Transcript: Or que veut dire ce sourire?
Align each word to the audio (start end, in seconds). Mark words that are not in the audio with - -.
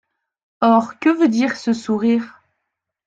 Or 0.63 0.97
que 0.97 1.09
veut 1.09 1.27
dire 1.29 1.55
ce 1.55 1.73
sourire? 1.73 2.41